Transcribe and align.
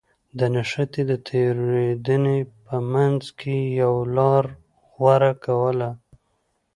د 0.37 0.39
نښتې 0.53 1.03
او 1.09 1.17
تېرېدنې 1.27 2.39
په 2.65 2.75
منځ 2.93 3.23
کې 3.39 3.55
يوه 3.81 4.03
لاره 4.15 4.51
غوره 4.93 5.33
کوله. 5.45 5.89